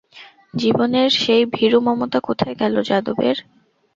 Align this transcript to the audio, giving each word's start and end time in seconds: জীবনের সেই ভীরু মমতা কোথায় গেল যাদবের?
জীবনের 0.53 1.09
সেই 1.17 1.43
ভীরু 1.53 1.77
মমতা 1.81 2.19
কোথায় 2.19 2.55
গেল 2.61 2.75
যাদবের? 2.89 3.37